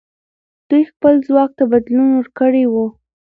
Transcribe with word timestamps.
دوی 0.69 0.83
خپل 0.91 1.13
ځواک 1.27 1.51
ته 1.57 1.63
بدلون 1.71 2.09
ورکړی 2.13 2.63
وو. 2.67 2.85